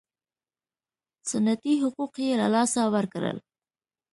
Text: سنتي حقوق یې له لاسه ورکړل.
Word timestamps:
سنتي 1.31 1.73
حقوق 1.81 2.13
یې 2.23 2.31
له 2.41 2.47
لاسه 2.55 2.81
ورکړل. 2.95 3.37